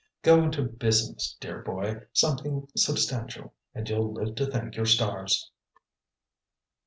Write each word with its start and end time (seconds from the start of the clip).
Go 0.23 0.41
into 0.43 0.63
business, 0.63 1.37
dear 1.39 1.61
boy, 1.61 2.07
something 2.11 2.67
substantial, 2.75 3.53
and 3.75 3.87
you'll 3.87 4.11
live 4.11 4.33
to 4.37 4.47
thank 4.47 4.75
your 4.75 4.87
stars." 4.87 5.51